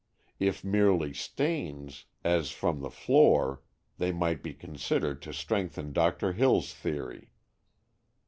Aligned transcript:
If 0.39 0.63
merely 0.63 1.13
stains, 1.13 2.05
as 2.23 2.49
from 2.49 2.81
the 2.81 2.89
floor, 2.89 3.61
they 3.99 4.11
might 4.11 4.41
be 4.41 4.51
considered 4.55 5.21
to 5.21 5.31
strengthen 5.31 5.93
Doctor 5.93 6.33
Hill's 6.33 6.73
theory." 6.73 7.29